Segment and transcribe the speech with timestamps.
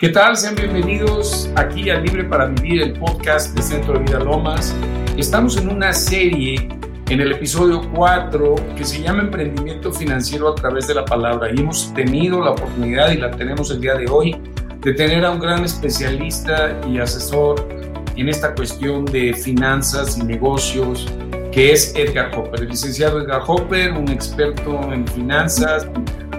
[0.00, 0.36] ¿Qué tal?
[0.36, 4.72] Sean bienvenidos aquí a Libre para Vivir, el podcast de Centro de Vida Lomas.
[5.16, 6.68] Estamos en una serie,
[7.08, 11.50] en el episodio 4, que se llama Emprendimiento Financiero a través de la Palabra.
[11.52, 14.40] Y hemos tenido la oportunidad, y la tenemos el día de hoy,
[14.82, 17.68] de tener a un gran especialista y asesor
[18.14, 21.08] en esta cuestión de finanzas y negocios,
[21.50, 22.60] que es Edgar Hopper.
[22.60, 25.88] El licenciado Edgar Hopper, un experto en finanzas,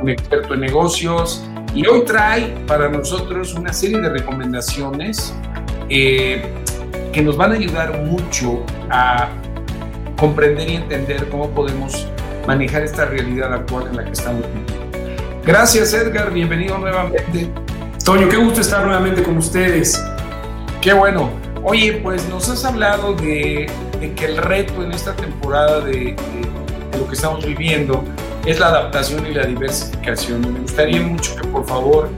[0.01, 1.43] un experto en negocios
[1.73, 5.33] y hoy trae para nosotros una serie de recomendaciones
[5.89, 6.41] eh,
[7.13, 9.29] que nos van a ayudar mucho a
[10.17, 12.07] comprender y entender cómo podemos
[12.47, 14.73] manejar esta realidad actual en la que estamos viviendo.
[15.45, 17.49] Gracias Edgar, bienvenido nuevamente.
[18.03, 20.03] Toño, qué gusto estar nuevamente con ustedes.
[20.81, 21.31] Qué bueno.
[21.63, 23.69] Oye, pues nos has hablado de,
[24.15, 26.15] que el reto en esta temporada de
[26.97, 28.03] lo que estamos viviendo
[28.45, 30.41] es la adaptación y la diversificación.
[30.53, 32.09] Me gustaría mucho que por favor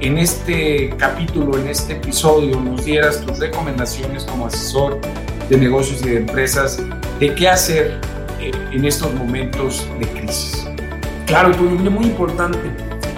[0.00, 5.00] en este capítulo, en este episodio, nos dieras tus recomendaciones como asesor
[5.48, 6.82] de negocios y de empresas
[7.20, 7.98] de qué hacer
[8.40, 10.66] eh, en estos momentos de crisis.
[11.26, 12.58] Claro, muy importante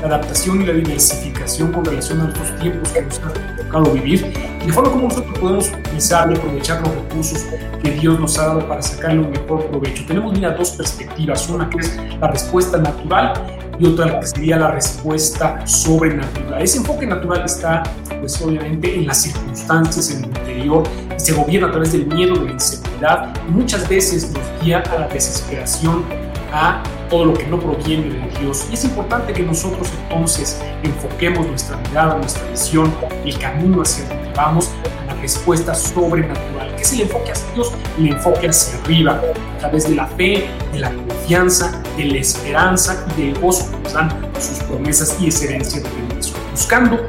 [0.01, 1.36] la adaptación y la diversificación
[1.72, 5.39] con relación a estos tiempos que nos ha tocado vivir y de forma como nosotros
[5.39, 7.47] podemos utilizar y aprovechar los recursos
[7.83, 10.05] que Dios nos ha dado para sacarle un mejor provecho.
[10.06, 13.33] Tenemos, mira, dos perspectivas, una que es la respuesta natural
[13.78, 16.61] y otra que sería la respuesta sobrenatural.
[16.61, 17.84] Ese enfoque natural está,
[18.19, 20.83] pues obviamente, en las circunstancias, en el interior,
[21.14, 24.83] y se gobierna a través del miedo, de la inseguridad, y muchas veces nos guía
[24.91, 26.05] a la desesperación,
[26.52, 28.67] a todo lo que no proviene de Dios.
[28.71, 32.93] Y es importante que nosotros entonces enfoquemos nuestra mirada, nuestra visión,
[33.25, 34.71] el camino hacia donde vamos,
[35.07, 39.21] la respuesta sobrenatural, que es el enfoque hacia Dios, el enfoque hacia arriba,
[39.57, 43.79] a través de la fe, de la confianza, de la esperanza y del gozo que
[43.79, 46.39] nos dan sus promesas y esa herencia de bendición.
[46.51, 47.07] Buscando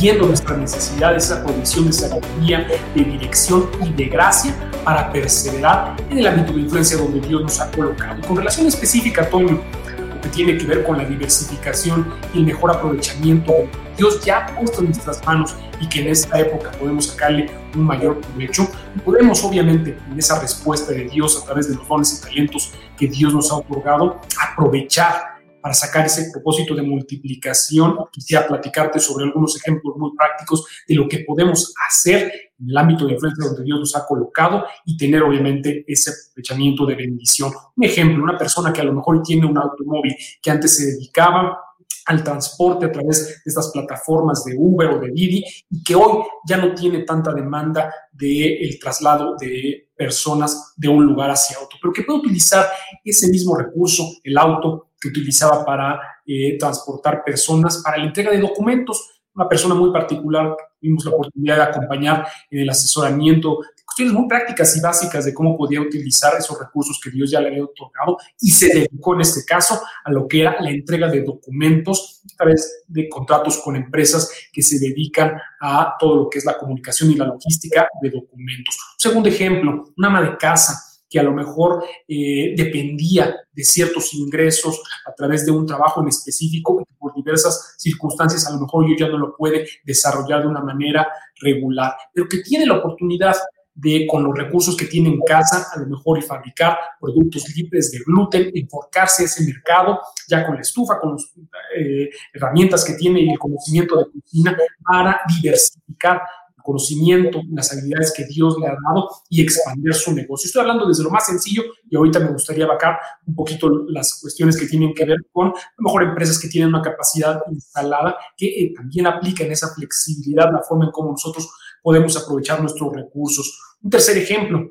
[0.00, 6.18] viendo nuestras necesidades, esa provisión de sabiduría, de dirección y de gracia para perseverar en
[6.18, 8.20] el ámbito de influencia donde Dios nos ha colocado.
[8.26, 9.60] con relación específica, Toño,
[9.98, 13.52] lo que tiene que ver con la diversificación y el mejor aprovechamiento
[13.96, 17.84] Dios ya ha puesto en nuestras manos y que en esta época podemos sacarle un
[17.84, 18.68] mayor provecho.
[19.04, 23.06] Podemos, obviamente, en esa respuesta de Dios a través de los dones y talentos que
[23.06, 25.33] Dios nos ha otorgado, aprovechar
[25.64, 27.96] para sacar ese propósito de multiplicación.
[28.12, 33.06] Quisiera platicarte sobre algunos ejemplos muy prácticos de lo que podemos hacer en el ámbito
[33.06, 37.50] de influencia donde Dios nos ha colocado y tener obviamente ese aprovechamiento de bendición.
[37.76, 41.58] Un ejemplo, una persona que a lo mejor tiene un automóvil que antes se dedicaba
[42.04, 46.24] al transporte a través de estas plataformas de Uber o de Didi y que hoy
[46.46, 51.78] ya no tiene tanta demanda del el traslado de personas de un lugar hacia otro,
[51.80, 52.66] pero que puede utilizar
[53.02, 58.38] ese mismo recurso, el auto, que utilizaba para eh, transportar personas, para la entrega de
[58.38, 59.10] documentos.
[59.34, 64.76] Una persona muy particular, tuvimos la oportunidad de acompañar en el asesoramiento cuestiones muy prácticas
[64.76, 68.50] y básicas de cómo podía utilizar esos recursos que Dios ya le había otorgado y
[68.50, 72.84] se dedicó en este caso a lo que era la entrega de documentos a través
[72.88, 77.14] de contratos con empresas que se dedican a todo lo que es la comunicación y
[77.14, 78.76] la logística de documentos.
[78.94, 84.12] Un segundo ejemplo, una ama de casa que a lo mejor eh, dependía de ciertos
[84.14, 88.96] ingresos a través de un trabajo en específico por diversas circunstancias a lo mejor yo
[88.96, 91.06] ya no lo puede desarrollar de una manera
[91.40, 93.36] regular, pero que tiene la oportunidad
[93.74, 97.92] de con los recursos que tiene en casa, a lo mejor y fabricar productos libres
[97.92, 101.32] de gluten, enfocarse ese mercado, ya con la estufa, con las
[101.78, 106.22] eh, herramientas que tiene y el conocimiento de cocina para diversificar
[106.64, 110.46] conocimiento, las habilidades que Dios le ha dado y expandir su negocio.
[110.46, 114.56] Estoy hablando desde lo más sencillo y ahorita me gustaría abarcar un poquito las cuestiones
[114.56, 118.46] que tienen que ver con, a lo mejor, empresas que tienen una capacidad instalada que
[118.46, 121.50] eh, también aplican esa flexibilidad, la forma en cómo nosotros
[121.82, 123.60] podemos aprovechar nuestros recursos.
[123.82, 124.70] Un tercer ejemplo,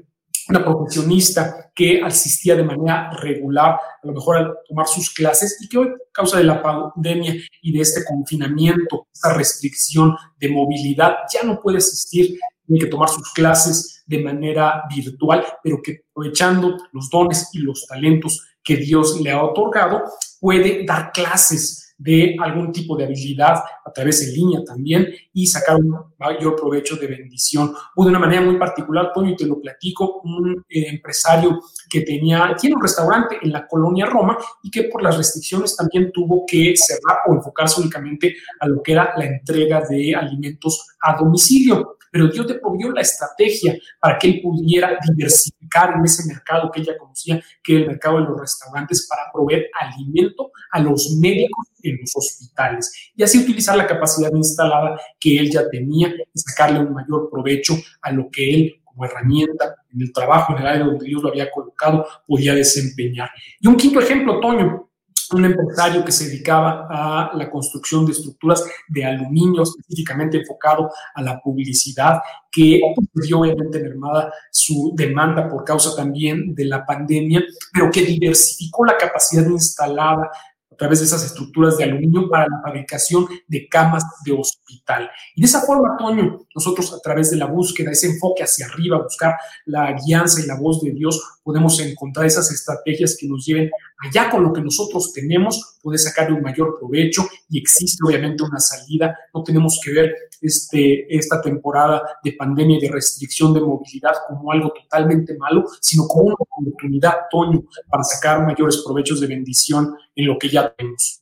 [0.49, 5.67] una profesionista que asistía de manera regular, a lo mejor al tomar sus clases, y
[5.67, 11.15] que hoy, a causa de la pandemia y de este confinamiento, esta restricción de movilidad,
[11.33, 12.37] ya no puede asistir,
[12.67, 17.85] ni que tomar sus clases de manera virtual, pero que aprovechando los dones y los
[17.87, 20.03] talentos que Dios le ha otorgado,
[20.39, 25.77] puede dar clases de algún tipo de habilidad a través de línea también y sacar
[25.77, 27.73] un mayor provecho de bendición.
[27.95, 32.01] O de una manera muy particular, Toño, y te lo platico, un eh, empresario que
[32.01, 36.45] tenía, tiene un restaurante en la colonia Roma y que por las restricciones también tuvo
[36.45, 41.97] que cerrar o enfocarse únicamente a lo que era la entrega de alimentos a domicilio
[42.13, 46.81] pero Dios le proveyó la estrategia para que él pudiera diversificar en ese mercado que
[46.81, 51.69] ella conocía, que era el mercado de los restaurantes, para proveer alimento a los médicos
[51.81, 56.81] en los hospitales y así utilizar la capacidad instalada que él ya tenía y sacarle
[56.81, 57.73] un mayor provecho
[58.03, 61.29] a lo que él como herramienta en el trabajo, en el área donde Dios lo
[61.29, 63.31] había colocado, podía desempeñar.
[63.59, 64.82] Y un quinto ejemplo, Toño,
[65.31, 71.21] un empresario que se dedicaba a la construcción de estructuras de aluminio, específicamente enfocado a
[71.21, 72.21] la publicidad,
[72.51, 72.81] que
[73.13, 77.43] vio obviamente mermada su demanda por causa también de la pandemia,
[77.73, 80.29] pero que diversificó la capacidad instalada
[80.73, 85.09] a través de esas estructuras de aluminio para la fabricación de camas de hospital.
[85.35, 89.01] Y de esa forma, Toño, nosotros a través de la búsqueda, ese enfoque hacia arriba,
[89.01, 89.35] buscar
[89.65, 93.69] la guianza y la voz de Dios, podemos encontrar esas estrategias que nos lleven
[94.03, 98.59] allá con lo que nosotros tenemos, poder sacarle un mayor provecho y existe obviamente una
[98.59, 99.17] salida.
[99.33, 104.51] No tenemos que ver este, esta temporada de pandemia y de restricción de movilidad como
[104.51, 110.27] algo totalmente malo, sino como una oportunidad, Toño, para sacar mayores provechos de bendición en
[110.27, 111.21] lo que ya tenemos.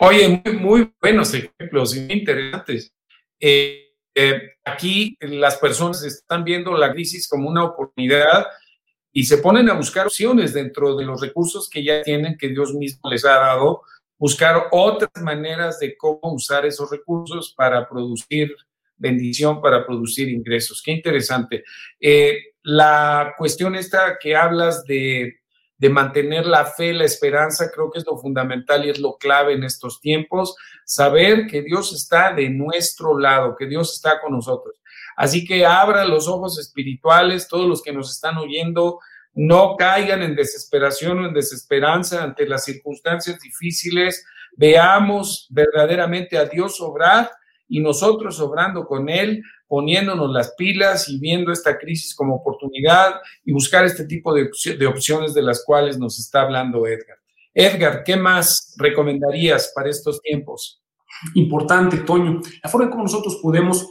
[0.00, 2.92] Oye, muy, muy buenos ejemplos, interesantes.
[3.40, 8.46] Eh, eh, aquí las personas están viendo la crisis como una oportunidad
[9.12, 12.74] y se ponen a buscar opciones dentro de los recursos que ya tienen, que Dios
[12.74, 13.82] mismo les ha dado,
[14.18, 18.54] buscar otras maneras de cómo usar esos recursos para producir
[18.96, 20.82] bendición, para producir ingresos.
[20.82, 21.64] Qué interesante.
[22.00, 25.37] Eh, la cuestión esta que hablas de,
[25.78, 29.54] de mantener la fe, la esperanza, creo que es lo fundamental y es lo clave
[29.54, 34.74] en estos tiempos, saber que Dios está de nuestro lado, que Dios está con nosotros.
[35.16, 38.98] Así que abra los ojos espirituales, todos los que nos están oyendo,
[39.34, 44.26] no caigan en desesperación o en desesperanza ante las circunstancias difíciles.
[44.56, 47.30] Veamos verdaderamente a Dios obrar
[47.68, 53.52] y nosotros obrando con Él, poniéndonos las pilas y viendo esta crisis como oportunidad y
[53.52, 54.48] buscar este tipo de,
[54.78, 57.18] de opciones de las cuales nos está hablando Edgar.
[57.54, 60.82] Edgar, ¿qué más recomendarías para estos tiempos?
[61.34, 63.86] Importante, Toño, la forma en cómo nosotros podemos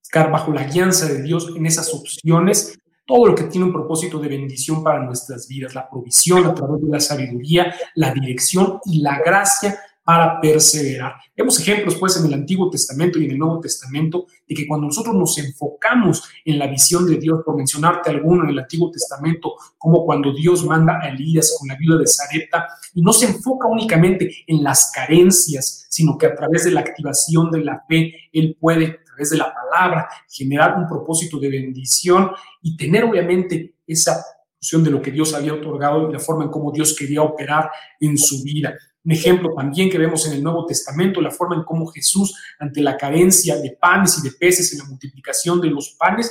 [0.00, 4.18] buscar bajo la guianza de Dios en esas opciones todo lo que tiene un propósito
[4.18, 9.00] de bendición para nuestras vidas, la provisión a través de la sabiduría, la dirección y
[9.00, 11.16] la gracia para perseverar.
[11.36, 14.86] Vemos ejemplos pues en el Antiguo Testamento y en el Nuevo Testamento de que cuando
[14.86, 19.54] nosotros nos enfocamos en la visión de Dios, por mencionarte alguno en el Antiguo Testamento,
[19.76, 23.66] como cuando Dios manda a Elías con la ayuda de Zareta, y no se enfoca
[23.66, 28.56] únicamente en las carencias, sino que a través de la activación de la fe, Él
[28.60, 32.30] puede través de la palabra, generar un propósito de bendición
[32.62, 34.22] y tener obviamente esa
[34.72, 37.70] de lo que Dios había otorgado y la forma en cómo Dios quería operar
[38.00, 38.74] en su vida.
[39.06, 42.82] Un ejemplo también que vemos en el Nuevo Testamento, la forma en cómo Jesús, ante
[42.82, 46.30] la carencia de panes y de peces en la multiplicación de los panes,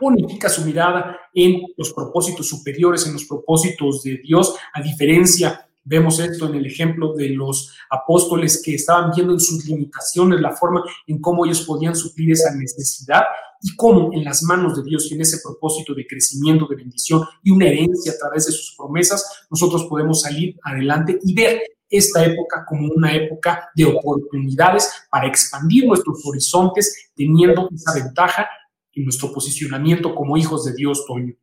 [0.00, 6.18] unifica su mirada en los propósitos superiores, en los propósitos de Dios, a diferencia Vemos
[6.18, 10.82] esto en el ejemplo de los apóstoles que estaban viendo en sus limitaciones la forma
[11.06, 13.22] en cómo ellos podían suplir esa necesidad
[13.60, 17.22] y cómo en las manos de Dios y en ese propósito de crecimiento, de bendición
[17.42, 21.62] y una herencia a través de sus promesas, nosotros podemos salir adelante y ver
[21.96, 28.48] esta época como una época de oportunidades para expandir nuestros horizontes, teniendo esa ventaja
[28.92, 31.34] en nuestro posicionamiento como hijos de Dios, Toño.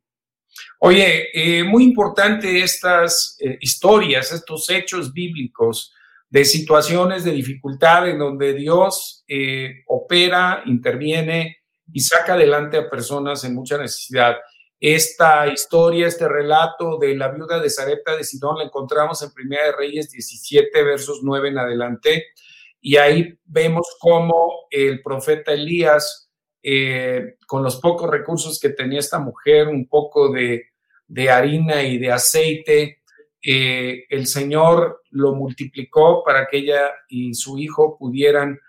[0.79, 5.93] Oye, eh, muy importante estas eh, historias, estos hechos bíblicos
[6.29, 11.57] de situaciones de dificultad en donde Dios eh, opera, interviene
[11.91, 14.35] y saca adelante a personas en mucha necesidad.
[14.81, 19.65] Esta historia, este relato de la viuda de Zarepta de Sidón la encontramos en Primera
[19.65, 22.25] de Reyes 17, versos 9 en adelante,
[22.81, 26.31] y ahí vemos cómo el profeta Elías
[26.63, 30.63] eh, con los pocos recursos que tenía esta mujer, un poco de,
[31.29, 33.03] harina y de aceite,
[33.43, 38.59] eh, el Señor lo multiplicó para que ella y su hijo pudieran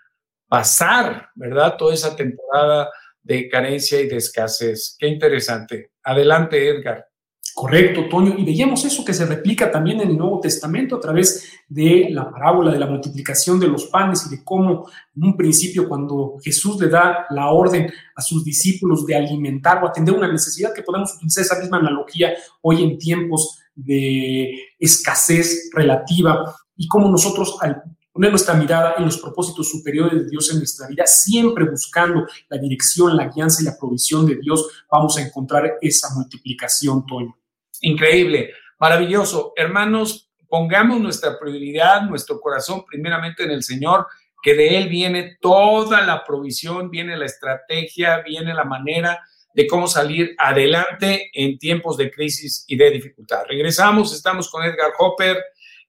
[0.47, 1.75] pasar, ¿verdad?
[1.75, 2.91] Toda esa temporada
[3.23, 4.95] de carencia y de escasez.
[4.99, 5.91] Qué interesante.
[6.03, 7.07] Adelante, Edgar.
[7.53, 8.33] Correcto, Toño.
[8.37, 12.29] Y veíamos eso que se replica también en el Nuevo Testamento a través de la
[12.29, 16.81] parábola de la multiplicación de los panes y de cómo en un principio cuando Jesús
[16.81, 21.15] le da la orden a sus discípulos de alimentar o atender una necesidad que podemos
[21.15, 28.29] utilizar esa misma analogía hoy en tiempos de escasez relativa y cómo nosotros al poner
[28.29, 33.17] nuestra mirada en los propósitos superiores de Dios en nuestra vida, siempre buscando la dirección,
[33.17, 37.35] la guianza y la provisión de Dios, vamos a encontrar esa multiplicación, Toño.
[37.81, 39.53] Increíble, maravilloso.
[39.55, 44.07] Hermanos, pongamos nuestra prioridad, nuestro corazón primeramente en el Señor.
[44.43, 49.21] que de Él viene toda la provisión, viene la estrategia, viene la manera
[49.53, 53.45] de cómo salir adelante en tiempos de crisis y de dificultad.
[53.47, 55.37] Regresamos, estamos con Edgar Hopper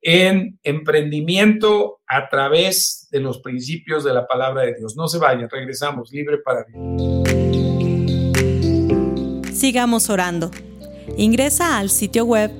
[0.04, 4.96] en emprendimiento a través de los principios de la palabra de Dios.
[4.96, 7.25] No se vayan, regresamos, libre para vivir.
[9.52, 10.50] Sigamos orando.
[11.16, 12.50] Ingresa al sitio web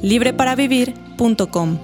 [0.00, 1.78] libreparavivir.com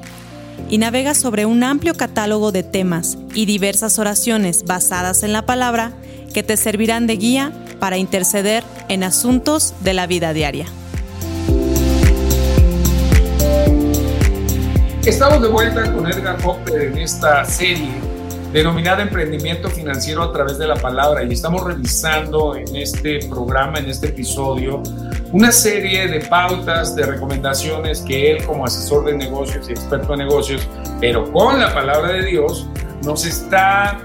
[0.70, 5.92] y navega sobre un amplio catálogo de temas y diversas oraciones basadas en la palabra
[6.32, 10.66] que te servirán de guía para interceder en asuntos de la vida diaria.
[15.08, 17.94] Estamos de vuelta con Edgar Hopper en esta serie
[18.52, 23.86] denominada Emprendimiento Financiero a través de la Palabra y estamos revisando en este programa, en
[23.86, 24.82] este episodio,
[25.32, 30.18] una serie de pautas, de recomendaciones que él como asesor de negocios y experto en
[30.18, 30.68] negocios,
[31.00, 32.68] pero con la palabra de Dios,
[33.02, 33.98] nos está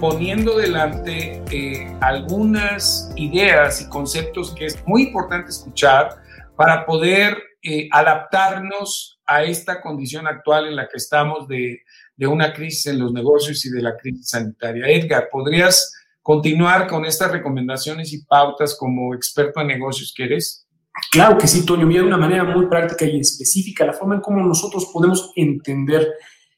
[0.00, 6.10] poniendo delante eh, algunas ideas y conceptos que es muy importante escuchar
[6.56, 11.82] para poder eh, adaptarnos a esta condición actual en la que estamos de,
[12.16, 14.86] de una crisis en los negocios y de la crisis sanitaria.
[14.88, 15.92] Edgar, ¿podrías
[16.22, 20.66] continuar con estas recomendaciones y pautas como experto en negocios que eres?
[21.10, 24.44] Claro que sí, Toño, de una manera muy práctica y específica, la forma en cómo
[24.44, 26.08] nosotros podemos entender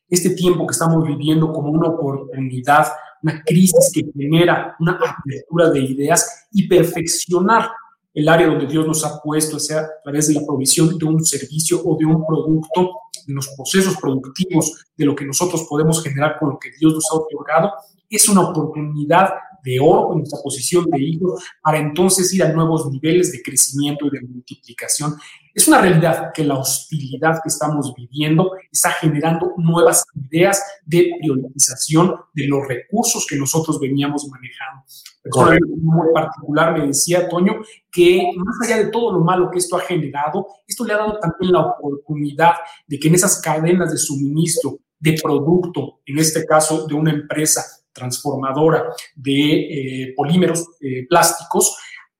[0.08, 2.88] este tiempo que estamos viviendo como una oportunidad,
[3.22, 7.70] una crisis que genera una apertura de ideas y perfeccionar
[8.14, 11.24] el área donde Dios nos ha puesto, sea a través de la provisión de un
[11.24, 12.92] servicio o de un producto,
[13.26, 17.04] de los procesos productivos, de lo que nosotros podemos generar con lo que Dios nos
[17.10, 17.72] ha otorgado,
[18.16, 19.30] es una oportunidad
[19.64, 24.06] de oro en nuestra posición de hijos para entonces ir a nuevos niveles de crecimiento
[24.06, 25.16] y de multiplicación.
[25.54, 32.14] Es una realidad que la hostilidad que estamos viviendo está generando nuevas ideas de priorización
[32.34, 34.84] de los recursos que nosotros veníamos manejando.
[35.80, 39.80] Muy particular me decía Toño que más allá de todo lo malo que esto ha
[39.80, 42.52] generado, esto le ha dado también la oportunidad
[42.86, 47.62] de que en esas cadenas de suministro de producto, en este caso de una empresa,
[47.94, 51.76] transformadora de eh, polímeros eh, plásticos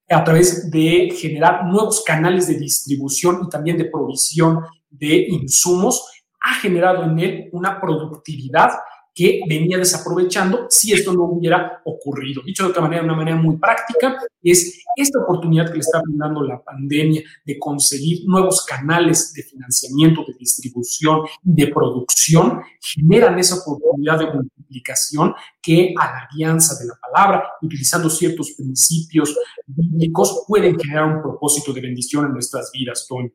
[0.08, 6.08] a través de generar nuevos canales de distribución y también de provisión de insumos,
[6.40, 8.70] ha generado en él una productividad
[9.14, 12.42] que venía desaprovechando si esto no hubiera ocurrido.
[12.42, 16.00] Dicho de otra manera, de una manera muy práctica, es esta oportunidad que le está
[16.02, 23.56] brindando la pandemia de conseguir nuevos canales de financiamiento, de distribución, de producción, generan esa
[23.56, 30.78] oportunidad de multiplicación que a la alianza de la palabra, utilizando ciertos principios bíblicos, pueden
[30.78, 33.32] generar un propósito de bendición en nuestras vidas, Tony.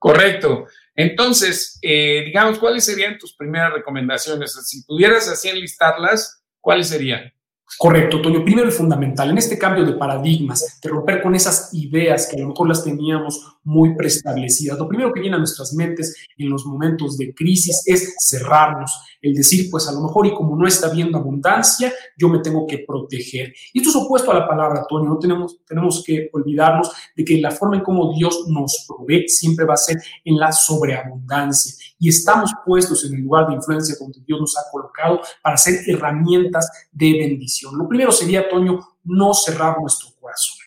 [0.00, 0.66] Correcto.
[0.96, 4.52] Entonces, eh, digamos, ¿cuáles serían tus primeras recomendaciones?
[4.66, 7.30] Si pudieras así enlistarlas, ¿cuáles serían?
[7.78, 8.44] Correcto, Toño.
[8.44, 12.40] Primero y fundamental, en este cambio de paradigmas, de romper con esas ideas que a
[12.40, 14.78] lo mejor las teníamos muy preestablecidas.
[14.78, 19.34] Lo primero que viene a nuestras mentes en los momentos de crisis es cerrarnos, el
[19.34, 22.84] decir, pues a lo mejor y como no está viendo abundancia, yo me tengo que
[22.86, 23.52] proteger.
[23.72, 25.08] Y esto es opuesto a la palabra, Toño.
[25.08, 29.64] No tenemos, tenemos que olvidarnos de que la forma en cómo Dios nos provee siempre
[29.64, 31.74] va a ser en la sobreabundancia.
[31.98, 35.80] Y estamos puestos en el lugar de influencia donde Dios nos ha colocado para ser
[35.86, 37.59] herramientas de bendición.
[37.62, 40.60] Lo primero sería, Toño, no cerrar nuestro corazón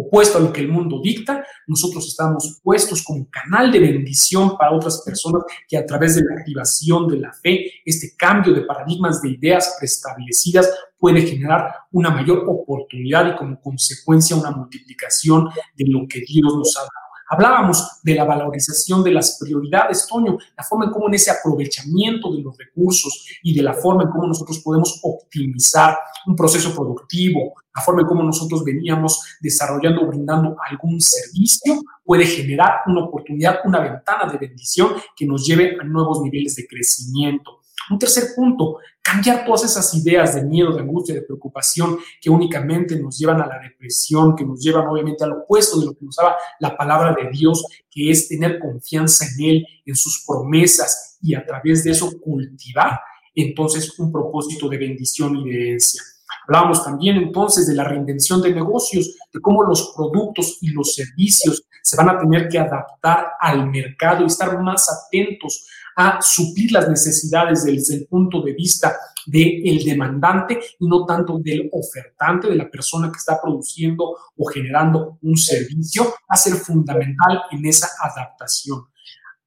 [0.00, 4.74] opuesto a lo que el mundo dicta, nosotros estamos puestos como canal de bendición para
[4.74, 9.20] otras personas que a través de la activación de la fe, este cambio de paradigmas
[9.22, 16.06] de ideas preestablecidas puede generar una mayor oportunidad y como consecuencia una multiplicación de lo
[16.08, 17.09] que Dios nos ha dado.
[17.32, 22.32] Hablábamos de la valorización de las prioridades, Toño, la forma en cómo en ese aprovechamiento
[22.32, 25.96] de los recursos y de la forma en cómo nosotros podemos optimizar
[26.26, 32.26] un proceso productivo, la forma en cómo nosotros veníamos desarrollando o brindando algún servicio, puede
[32.26, 37.59] generar una oportunidad, una ventana de bendición que nos lleve a nuevos niveles de crecimiento.
[37.88, 42.96] Un tercer punto, cambiar todas esas ideas de miedo, de angustia, de preocupación que únicamente
[43.00, 46.16] nos llevan a la depresión, que nos llevan obviamente al opuesto de lo que nos
[46.16, 51.34] daba la palabra de Dios, que es tener confianza en Él, en sus promesas y
[51.34, 53.00] a través de eso cultivar
[53.34, 56.02] entonces un propósito de bendición y de herencia.
[56.46, 61.64] Hablábamos también entonces de la reinvención de negocios, de cómo los productos y los servicios
[61.82, 65.66] se van a tener que adaptar al mercado y estar más atentos
[66.00, 71.68] a suplir las necesidades desde el punto de vista del demandante y no tanto del
[71.70, 77.42] ofertante, de la persona que está produciendo o generando un servicio, va a ser fundamental
[77.50, 78.86] en esa adaptación.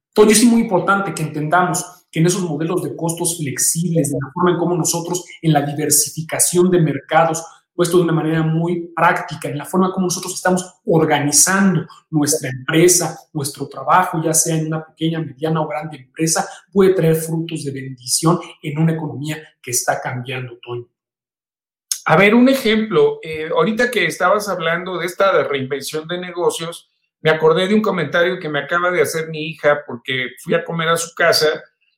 [0.10, 4.32] Entonces es muy importante que entendamos que en esos modelos de costos flexibles, de la
[4.32, 7.44] forma en cómo nosotros en la diversificación de mercados,
[7.76, 13.18] puesto de una manera muy práctica, en la forma como nosotros estamos organizando nuestra empresa,
[13.34, 17.72] nuestro trabajo, ya sea en una pequeña, mediana o grande empresa, puede traer frutos de
[17.72, 20.88] bendición en una economía que está cambiando, Toño.
[22.06, 23.20] A ver, un ejemplo.
[23.24, 26.90] Eh, ahorita que estabas hablando de esta reinvención de negocios,
[27.22, 30.66] me acordé de un comentario que me acaba de hacer mi hija porque fui a
[30.66, 31.48] comer a su casa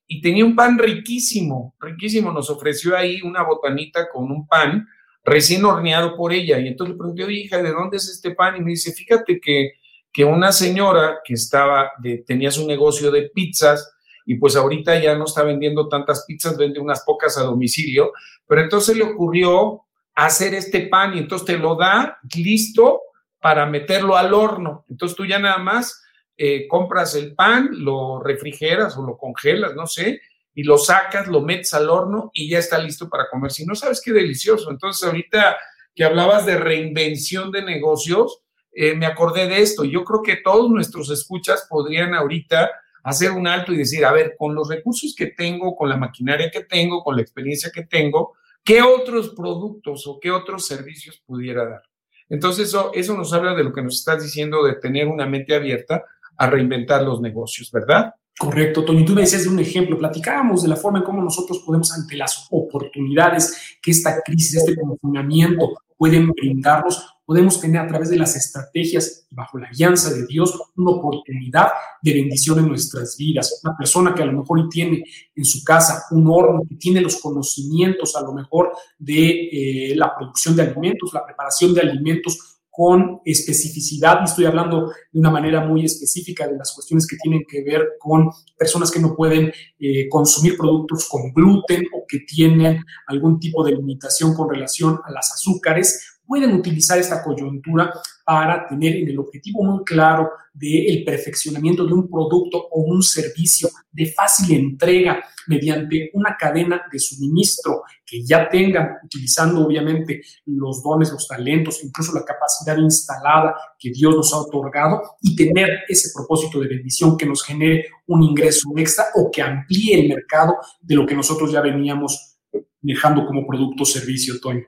[0.08, 2.32] y tenía un pan riquísimo, riquísimo.
[2.32, 4.88] Nos ofreció ahí una botanita con un pan
[5.26, 6.60] recién horneado por ella.
[6.60, 8.56] Y entonces le pregunté, hija, ¿de dónde es este pan?
[8.56, 9.74] Y me dice, fíjate que,
[10.14, 13.92] que una señora que estaba, de, tenía su negocio de pizzas,
[14.28, 18.12] y pues ahorita ya no está vendiendo tantas pizzas, vende unas pocas a domicilio,
[18.48, 19.82] pero entonces le ocurrió
[20.16, 23.02] hacer este pan y entonces te lo da listo
[23.40, 24.86] para meterlo al horno.
[24.90, 26.04] Entonces tú ya nada más
[26.38, 30.22] eh, compras el pan, lo refrigeras o lo congelas, no sé,
[30.56, 33.52] y lo sacas, lo metes al horno y ya está listo para comer.
[33.52, 34.72] Si no sabes qué delicioso.
[34.72, 35.58] Entonces, ahorita
[35.94, 39.84] que hablabas de reinvención de negocios, eh, me acordé de esto.
[39.84, 42.72] Yo creo que todos nuestros escuchas podrían ahorita
[43.04, 46.50] hacer un alto y decir, a ver, con los recursos que tengo, con la maquinaria
[46.50, 48.34] que tengo, con la experiencia que tengo,
[48.64, 51.84] ¿qué otros productos o qué otros servicios pudiera dar?
[52.30, 55.54] Entonces, eso, eso nos habla de lo que nos estás diciendo de tener una mente
[55.54, 56.04] abierta
[56.38, 58.16] a reinventar los negocios, ¿verdad?
[58.38, 59.06] Correcto, Toño.
[59.06, 62.18] Tú me decías de un ejemplo, platicábamos de la forma en cómo nosotros podemos, ante
[62.18, 68.36] las oportunidades que esta crisis, este confinamiento pueden brindarnos, podemos tener a través de las
[68.36, 71.70] estrategias bajo la guianza de Dios una oportunidad
[72.02, 73.62] de bendición en nuestras vidas.
[73.64, 77.16] Una persona que a lo mejor tiene en su casa un horno, que tiene los
[77.22, 79.50] conocimientos a lo mejor de
[79.92, 85.20] eh, la producción de alimentos, la preparación de alimentos, con especificidad, y estoy hablando de
[85.20, 89.16] una manera muy específica de las cuestiones que tienen que ver con personas que no
[89.16, 95.00] pueden eh, consumir productos con gluten o que tienen algún tipo de limitación con relación
[95.06, 97.94] a las azúcares, pueden utilizar esta coyuntura
[98.26, 103.70] para tener en el objetivo muy claro del perfeccionamiento de un producto o un servicio
[103.92, 111.12] de fácil entrega mediante una cadena de suministro que ya tengan, utilizando obviamente los dones,
[111.12, 116.60] los talentos, incluso la capacidad instalada que Dios nos ha otorgado y tener ese propósito
[116.60, 121.06] de bendición que nos genere un ingreso extra o que amplíe el mercado de lo
[121.06, 122.38] que nosotros ya veníamos
[122.82, 124.64] dejando como producto o servicio, Toño.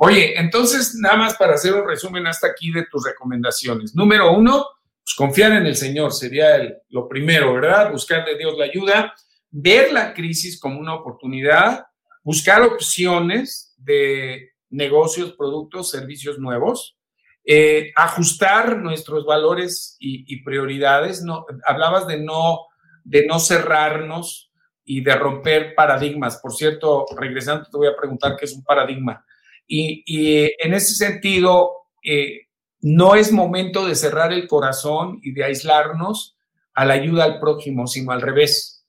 [0.00, 3.96] Oye, entonces, nada más para hacer un resumen hasta aquí de tus recomendaciones.
[3.96, 4.64] Número uno,
[5.02, 6.56] pues confiar en el Señor sería
[6.90, 7.90] lo primero, ¿verdad?
[7.90, 9.12] Buscar de Dios la ayuda,
[9.50, 11.84] ver la crisis como una oportunidad,
[12.22, 16.96] buscar opciones de negocios, productos, servicios nuevos,
[17.44, 21.22] eh, ajustar nuestros valores y, prioridades.
[21.24, 22.66] No, hablabas de no,
[23.02, 24.52] de no cerrarnos
[24.84, 26.36] y de romper paradigmas.
[26.36, 29.24] Por cierto, regresando, te voy a preguntar qué es un paradigma.
[29.68, 31.70] Y, en ese sentido,
[32.02, 32.46] eh,
[32.80, 36.36] no es momento de cerrar el corazón y de aislarnos
[36.74, 38.86] a la ayuda al prójimo, sino al revés,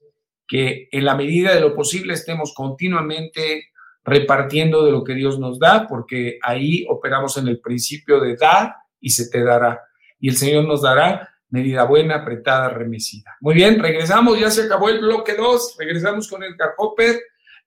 [0.47, 3.65] que en la medida de lo posible estemos continuamente
[4.03, 8.75] repartiendo de lo que Dios nos da, porque ahí operamos en el principio de dar
[9.01, 9.81] y se te dará.
[10.19, 13.35] Y el Señor nos dará medida buena, apretada, remesida.
[13.41, 17.19] Muy bien, regresamos, ya se acabó el bloque 2, regresamos con el Hopper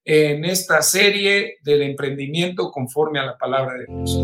[0.05, 4.19] en esta serie del emprendimiento conforme a la palabra de Dios.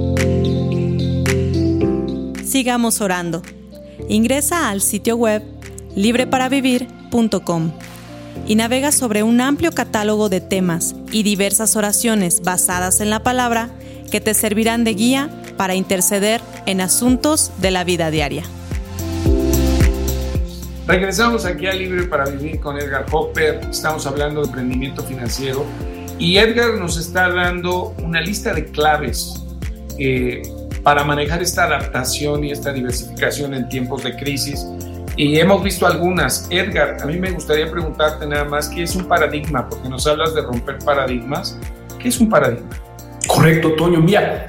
[2.44, 3.42] Sigamos orando.
[4.08, 5.42] Ingresa al sitio web
[5.94, 7.72] libreparavivir.com
[8.46, 13.70] y navega sobre un amplio catálogo de temas y diversas oraciones basadas en la palabra
[14.10, 18.44] que te servirán de guía para interceder en asuntos de la vida diaria.
[20.88, 23.60] Regresamos aquí a Libre para Vivir con Edgar Hopper.
[23.70, 25.66] Estamos hablando de emprendimiento financiero
[26.18, 29.44] y Edgar nos está dando una lista de claves
[29.98, 30.40] eh,
[30.82, 34.66] para manejar esta adaptación y esta diversificación en tiempos de crisis.
[35.14, 36.48] Y hemos visto algunas.
[36.50, 40.34] Edgar, a mí me gustaría preguntarte nada más qué es un paradigma, porque nos hablas
[40.34, 41.58] de romper paradigmas.
[41.98, 42.70] ¿Qué es un paradigma?
[43.26, 44.00] Correcto, Toño.
[44.00, 44.46] Mira,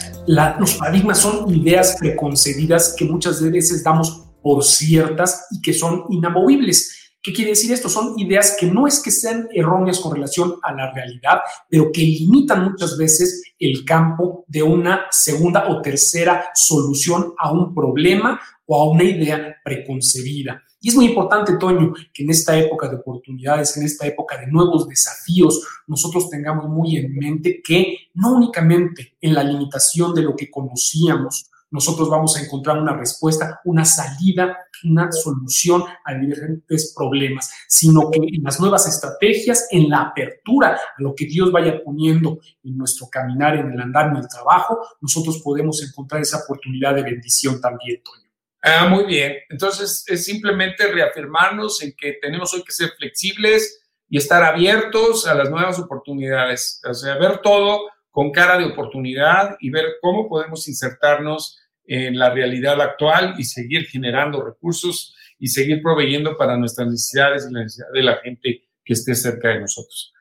[0.58, 7.00] los paradigmas son ideas preconcebidas que muchas veces damos por ciertas y que son inamovibles.
[7.22, 7.90] ¿Qué quiere decir esto?
[7.90, 12.02] Son ideas que no es que sean erróneas con relación a la realidad, pero que
[12.02, 18.82] limitan muchas veces el campo de una segunda o tercera solución a un problema o
[18.82, 20.64] a una idea preconcebida.
[20.82, 24.48] Y es muy importante, Toño, que en esta época de oportunidades, en esta época de
[24.48, 30.38] nuevos desafíos, nosotros tengamos muy en mente que no únicamente en la limitación de lo
[30.38, 37.52] que conocíamos, nosotros vamos a encontrar una respuesta, una salida, una solución a diferentes problemas,
[37.68, 42.40] sino que en las nuevas estrategias, en la apertura a lo que Dios vaya poniendo
[42.64, 47.04] en nuestro caminar, en el andar, en el trabajo, nosotros podemos encontrar esa oportunidad de
[47.04, 48.30] bendición también, Toño.
[48.62, 49.38] Ah, muy bien.
[49.50, 55.36] Entonces es simplemente reafirmarnos en que tenemos hoy que ser flexibles y estar abiertos a
[55.36, 60.68] las nuevas oportunidades, o sea, ver todo con cara de oportunidad y ver cómo podemos
[60.68, 61.59] insertarnos
[61.90, 67.54] en la realidad actual y seguir generando recursos y seguir proveyendo para nuestras necesidades y
[67.54, 70.14] la necesidad de la gente que esté cerca de nosotros.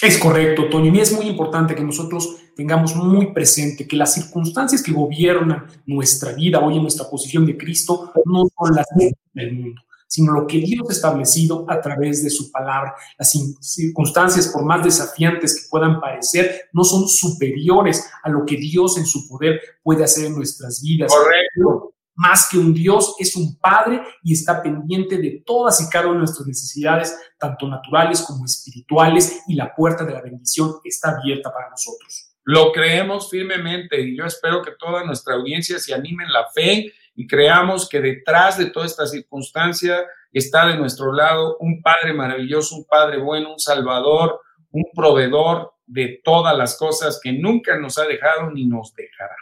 [0.00, 0.94] Es correcto, Toño.
[0.94, 6.32] Y es muy importante que nosotros tengamos muy presente que las circunstancias que gobiernan nuestra
[6.32, 8.86] vida hoy en nuestra posición de Cristo no son las
[9.32, 9.82] del mundo
[10.14, 12.94] sino lo que Dios ha establecido a través de su palabra.
[13.18, 18.96] Las circunstancias, por más desafiantes que puedan parecer, no son superiores a lo que Dios
[18.96, 21.12] en su poder puede hacer en nuestras vidas.
[21.12, 21.94] Correcto.
[22.14, 26.14] Más que un Dios, es un Padre y está pendiente de todas y cada una
[26.14, 31.52] de nuestras necesidades, tanto naturales como espirituales, y la puerta de la bendición está abierta
[31.52, 32.36] para nosotros.
[32.44, 36.92] Lo creemos firmemente y yo espero que toda nuestra audiencia se anime en la fe
[37.14, 42.76] y creamos que detrás de toda esta circunstancia está de nuestro lado un Padre maravilloso,
[42.76, 48.04] un Padre bueno, un Salvador, un proveedor de todas las cosas que nunca nos ha
[48.04, 49.36] dejado ni nos dejará.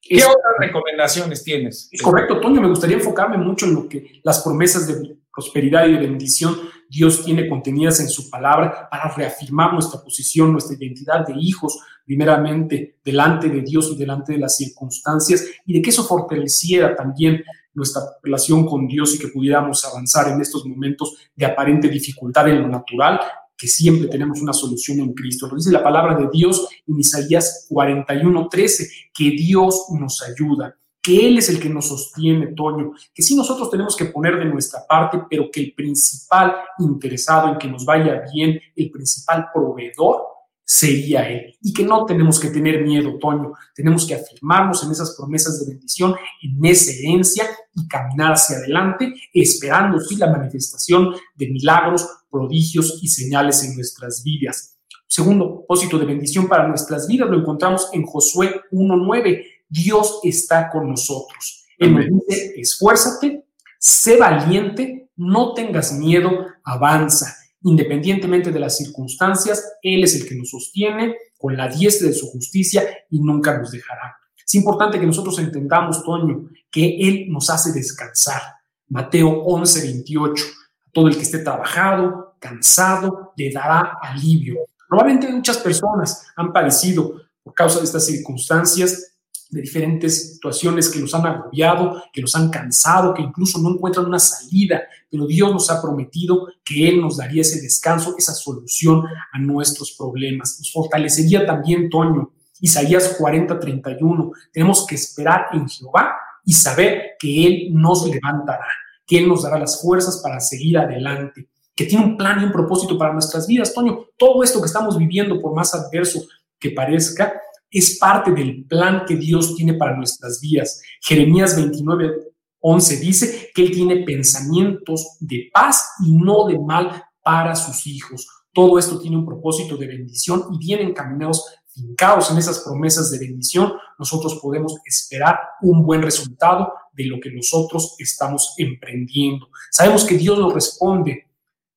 [0.00, 1.88] ¿Qué otras recomendaciones tienes?
[1.90, 2.60] Es correcto, Toño.
[2.60, 6.56] Me gustaría enfocarme mucho en lo que las promesas de prosperidad y de bendición
[6.88, 12.98] Dios tiene contenidas en su palabra para reafirmar nuestra posición, nuestra identidad de hijos, primeramente
[13.04, 17.42] delante de Dios y delante de las circunstancias, y de que eso fortaleciera también
[17.74, 22.62] nuestra relación con Dios y que pudiéramos avanzar en estos momentos de aparente dificultad en
[22.62, 23.20] lo natural,
[23.56, 25.46] que siempre tenemos una solución en Cristo.
[25.48, 31.38] Lo dice la palabra de Dios en Isaías 41:13, que Dios nos ayuda que Él
[31.38, 35.20] es el que nos sostiene, Toño, que sí nosotros tenemos que poner de nuestra parte,
[35.30, 40.22] pero que el principal interesado en que nos vaya bien, el principal proveedor,
[40.64, 41.54] sería Él.
[41.62, 45.72] Y que no tenemos que tener miedo, Toño, tenemos que afirmarnos en esas promesas de
[45.72, 52.98] bendición, en esa herencia y caminar hacia adelante, esperando sí la manifestación de milagros, prodigios
[53.00, 54.76] y señales en nuestras vidas.
[55.06, 60.88] Segundo propósito de bendición para nuestras vidas lo encontramos en Josué 1.9 Dios está con
[60.88, 61.64] nosotros.
[61.78, 63.44] Él nos dice, esfuérzate,
[63.78, 67.36] sé valiente, no tengas miedo, avanza.
[67.62, 72.28] Independientemente de las circunstancias, Él es el que nos sostiene con la diestra de su
[72.30, 74.16] justicia y nunca nos dejará.
[74.46, 78.40] Es importante que nosotros entendamos, Toño, que Él nos hace descansar.
[78.88, 80.44] Mateo 11, 28.
[80.86, 84.60] A todo el que esté trabajado, cansado, le dará alivio.
[84.88, 89.15] Probablemente muchas personas han padecido por causa de estas circunstancias
[89.50, 94.06] de diferentes situaciones que los han agobiado, que los han cansado, que incluso no encuentran
[94.06, 99.04] una salida, pero Dios nos ha prometido que Él nos daría ese descanso, esa solución
[99.32, 100.56] a nuestros problemas.
[100.58, 104.32] Nos fortalecería también, Toño, Isaías 40, 31.
[104.52, 108.66] Tenemos que esperar en Jehová y saber que Él nos levantará,
[109.06, 112.52] que Él nos dará las fuerzas para seguir adelante, que tiene un plan y un
[112.52, 114.06] propósito para nuestras vidas, Toño.
[114.16, 116.22] Todo esto que estamos viviendo, por más adverso
[116.58, 117.34] que parezca,
[117.78, 120.80] es parte del plan que Dios tiene para nuestras vidas.
[121.00, 122.12] Jeremías 29,
[122.60, 128.26] 11 dice que Él tiene pensamientos de paz y no de mal para sus hijos.
[128.52, 131.44] Todo esto tiene un propósito de bendición y vienen caminados
[131.76, 137.30] fincados en esas promesas de bendición, nosotros podemos esperar un buen resultado de lo que
[137.30, 139.48] nosotros estamos emprendiendo.
[139.70, 141.28] Sabemos que Dios nos responde.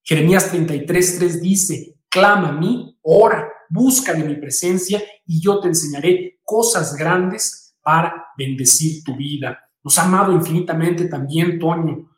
[0.04, 5.68] Jeremías 33, 3 dice, clama a mí, ora, busca de mi presencia y yo te
[5.68, 9.60] enseñaré cosas grandes para bendecir tu vida.
[9.84, 12.10] Nos ha amado infinitamente también, Toño.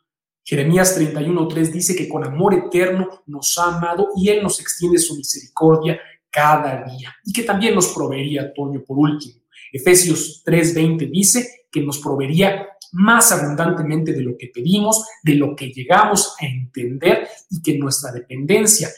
[0.44, 5.16] Jeremías 31.3 dice que con amor eterno nos ha amado y Él nos extiende su
[5.16, 9.42] misericordia cada día y que también nos proveería, Toño, por último.
[9.72, 15.70] Efesios 3.20 dice que nos proveería más abundantemente de lo que pedimos, de lo que
[15.70, 18.90] llegamos a entender y que nuestra dependencia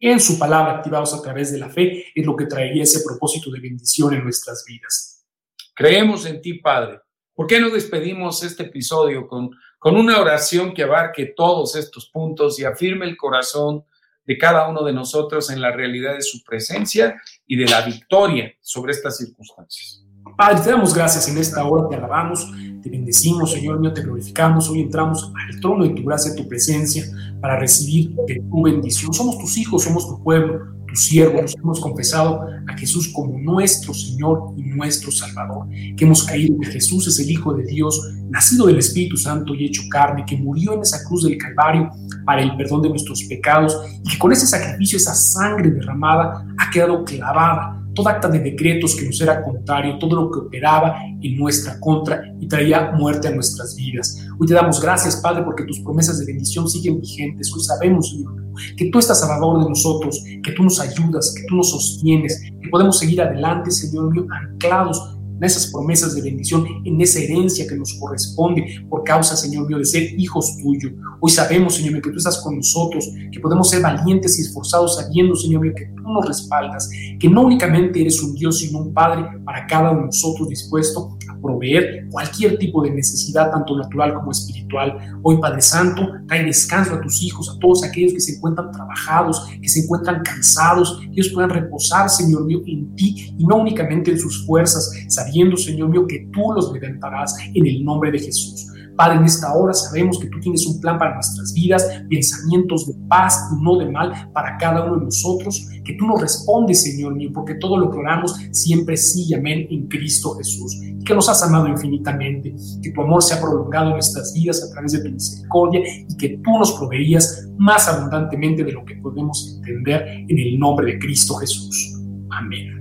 [0.00, 3.50] en su palabra activados a través de la fe es lo que traería ese propósito
[3.50, 5.26] de bendición en nuestras vidas.
[5.74, 7.00] Creemos en ti, Padre.
[7.34, 12.58] ¿Por qué no despedimos este episodio con, con una oración que abarque todos estos puntos
[12.58, 13.84] y afirme el corazón
[14.24, 18.54] de cada uno de nosotros en la realidad de su presencia y de la victoria
[18.60, 20.04] sobre estas circunstancias?
[20.36, 22.50] Padre, te damos gracias en esta hora, te alabamos,
[22.82, 24.68] te bendecimos, Señor mío, te glorificamos.
[24.70, 27.04] Hoy entramos al trono de tu gracia, tu presencia,
[27.40, 28.14] para recibir
[28.50, 29.12] tu bendición.
[29.12, 34.54] Somos tus hijos, somos tu pueblo, tus siervos hemos confesado a Jesús como nuestro Señor
[34.56, 38.78] y nuestro Salvador, que hemos caído que Jesús es el Hijo de Dios, nacido del
[38.78, 41.90] Espíritu Santo y hecho carne, que murió en esa cruz del Calvario
[42.24, 46.70] para el perdón de nuestros pecados y que con ese sacrificio, esa sangre derramada, ha
[46.70, 51.36] quedado clavada todo acta de decretos que nos era contrario, todo lo que operaba en
[51.36, 54.18] nuestra contra y traía muerte a nuestras vidas.
[54.38, 57.52] Hoy te damos gracias, Padre, porque tus promesas de bendición siguen vigentes.
[57.54, 58.34] Hoy sabemos, Señor,
[58.76, 62.40] que tú estás a favor de nosotros, que tú nos ayudas, que tú nos sostienes,
[62.62, 67.66] que podemos seguir adelante, Señor mío, anclados en esas promesas de bendición, en esa herencia
[67.66, 70.92] que nos corresponde por causa, Señor mío, de ser hijos tuyos.
[71.18, 74.96] Hoy sabemos, Señor mío, que tú estás con nosotros, que podemos ser valientes y esforzados
[74.96, 78.92] sabiendo, Señor mío, que tú nos respaldas, que no únicamente eres un Dios, sino un
[78.92, 84.30] Padre para cada uno de nosotros dispuesto proveer cualquier tipo de necesidad, tanto natural como
[84.30, 84.98] espiritual.
[85.22, 89.48] Hoy, Padre Santo, trae descanso a tus hijos, a todos aquellos que se encuentran trabajados,
[89.60, 94.10] que se encuentran cansados, que ellos puedan reposar, Señor mío, en ti y no únicamente
[94.10, 98.69] en sus fuerzas, sabiendo, Señor mío, que tú los levantarás en el nombre de Jesús.
[98.96, 102.94] Padre, en esta hora sabemos que tú tienes un plan para nuestras vidas, pensamientos de
[103.08, 107.14] paz y no de mal para cada uno de nosotros, que tú nos respondes, Señor
[107.14, 111.28] mío, porque todo lo que oramos siempre sí y amén en Cristo Jesús, que nos
[111.28, 115.02] has amado infinitamente, que tu amor se ha prolongado en nuestras vidas a través de
[115.02, 120.38] tu misericordia y que tú nos proveerías más abundantemente de lo que podemos entender en
[120.38, 121.96] el nombre de Cristo Jesús.
[122.30, 122.80] Amén.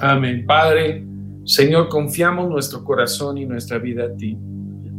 [0.00, 0.44] Amén.
[0.46, 1.06] Padre,
[1.44, 4.38] Señor, confiamos nuestro corazón y nuestra vida a ti.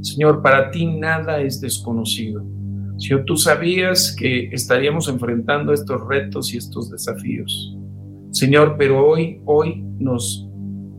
[0.05, 2.45] Señor, para ti nada es desconocido.
[2.97, 7.75] Señor, tú sabías que estaríamos enfrentando estos retos y estos desafíos.
[8.29, 9.83] Señor, pero hoy, hoy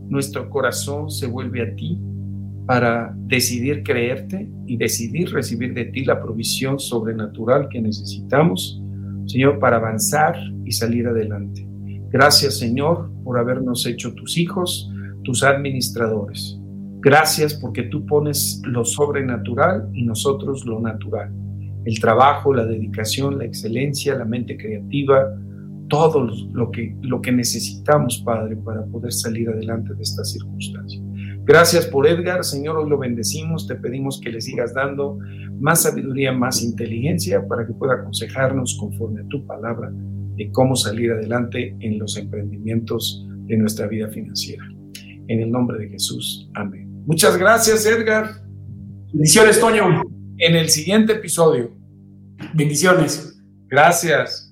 [0.09, 1.97] nuestro corazón se vuelve a ti
[2.65, 8.81] para decidir creerte y decidir recibir de ti la provisión sobrenatural que necesitamos,
[9.25, 11.65] Señor, para avanzar y salir adelante.
[12.09, 14.91] Gracias, Señor, por habernos hecho tus hijos,
[15.23, 16.56] tus administradores.
[17.07, 21.31] Gracias porque tú pones lo sobrenatural y nosotros lo natural.
[21.85, 25.33] El trabajo, la dedicación, la excelencia, la mente creativa,
[25.87, 31.01] todo lo que, lo que necesitamos, Padre, para poder salir adelante de esta circunstancia.
[31.45, 35.17] Gracias por Edgar, Señor, hoy lo bendecimos, te pedimos que le sigas dando
[35.61, 39.93] más sabiduría, más inteligencia para que pueda aconsejarnos conforme a tu palabra
[40.35, 44.65] de cómo salir adelante en los emprendimientos de nuestra vida financiera.
[45.29, 46.86] En el nombre de Jesús, amén.
[47.07, 48.41] Muchas gracias, Edgar.
[49.13, 50.03] Bendiciones, Toño.
[50.39, 51.71] En el siguiente episodio.
[52.53, 53.39] Bendiciones.
[53.69, 54.46] Gracias.